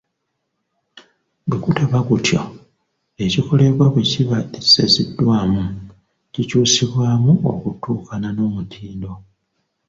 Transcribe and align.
Bwe 1.47 1.57
gutaba 1.63 1.97
gutyo, 2.09 2.41
ekikolebwa 3.25 3.85
bwe 3.93 4.03
kiba 4.11 4.37
tekisaziddwamu, 4.51 5.63
kikyusibwamu 6.33 7.31
okutuukana 7.51 8.27
n’omutindo. 8.33 9.11